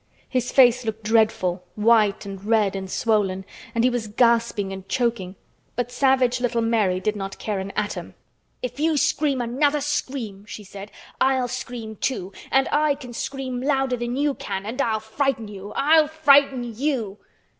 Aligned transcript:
His 0.27 0.51
face 0.51 0.83
looked 0.83 1.03
dreadful, 1.03 1.63
white 1.75 2.25
and 2.25 2.43
red 2.43 2.75
and 2.75 2.89
swollen, 2.89 3.45
and 3.75 3.83
he 3.83 3.89
was 3.91 4.07
gasping 4.07 4.73
and 4.73 4.89
choking; 4.89 5.35
but 5.75 5.91
savage 5.91 6.41
little 6.41 6.63
Mary 6.63 6.99
did 6.99 7.15
not 7.15 7.37
care 7.37 7.59
an 7.59 7.69
atom. 7.75 8.15
"If 8.63 8.79
you 8.79 8.97
scream 8.97 9.41
another 9.41 9.79
scream," 9.79 10.43
she 10.47 10.63
said, 10.63 10.89
"I'll 11.21 11.47
scream 11.47 11.97
too—and 11.97 12.67
I 12.71 12.95
can 12.95 13.13
scream 13.13 13.61
louder 13.61 13.95
than 13.95 14.15
you 14.15 14.33
can 14.33 14.65
and 14.65 14.81
I'll 14.81 14.99
frighten 15.01 15.47
you, 15.47 15.71
I'll 15.75 16.07
frighten 16.07 16.63
you!" 16.75 17.19